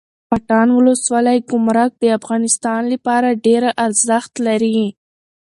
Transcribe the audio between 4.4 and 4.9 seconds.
لري